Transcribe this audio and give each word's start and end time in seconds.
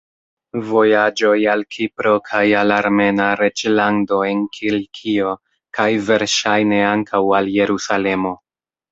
Vojaĝoj 0.67 1.35
al 1.49 1.59
Kipro 1.73 2.13
kaj 2.29 2.41
al 2.61 2.71
Armena 2.77 3.27
reĝlando 3.41 4.21
en 4.29 4.41
Kilikio, 4.57 5.33
kaj 5.79 5.87
verŝajne 6.07 6.81
ankaŭ 6.87 7.21
al 7.41 7.51
Jerusalemo. 7.57 8.33